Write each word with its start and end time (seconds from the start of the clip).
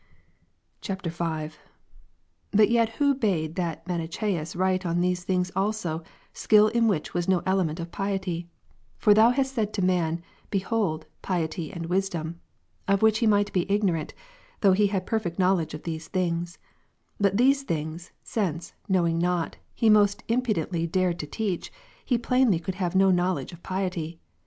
11,20. 0.81 1.11
[V.] 1.11 1.45
8. 1.53 1.57
But 2.49 2.71
yet 2.71 2.89
who 2.95 3.13
bade 3.13 3.53
that 3.53 3.85
Manichseus 3.87 4.55
SATite 4.55 4.83
on 4.83 4.99
these 4.99 5.23
things 5.23 5.51
also, 5.55 6.01
skill 6.33 6.69
in 6.69 6.87
which 6.87 7.13
was 7.13 7.27
no 7.27 7.43
element 7.45 7.79
of 7.79 7.91
piety? 7.91 8.49
For 8.97 9.11
Job 9.13 9.17
28, 9.17 9.21
Thou 9.21 9.29
hast 9.35 9.53
said 9.53 9.73
to 9.75 9.81
man, 9.83 10.23
Behold, 10.49 11.05
piety 11.21 11.71
and 11.71 11.85
wisdom; 11.85 12.41
of 12.87 13.03
which 13.03 13.17
liXX. 13.17 13.19
he 13.19 13.27
might 13.27 13.53
be 13.53 13.71
ignorant, 13.71 14.15
though 14.61 14.73
he 14.73 14.87
had 14.87 15.05
perfect 15.05 15.37
knowledge 15.37 15.75
of 15.75 15.83
these 15.83 16.07
things; 16.07 16.57
but 17.19 17.37
these 17.37 17.61
things, 17.61 18.11
since, 18.23 18.73
knowing 18.89 19.19
not, 19.19 19.57
he 19.75 19.87
most 19.87 20.23
impudently 20.27 20.87
dared 20.87 21.19
to 21.19 21.27
teach, 21.27 21.71
he 22.03 22.17
plainly 22.17 22.57
could 22.57 22.73
have 22.81 22.95
no 22.95 23.11
know 23.11 23.33
ledge 23.33 23.53
of 23.53 23.61
piety. 23.61 24.19